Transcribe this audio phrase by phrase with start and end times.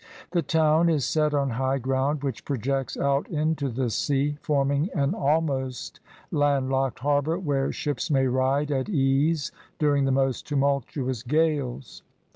[0.31, 5.11] The town is set on high ground which projects out into the sea, forming an
[5.11, 5.99] aknost
[6.31, 12.01] landlocked harbor where ships may ride at ease during the most tumultuous gales.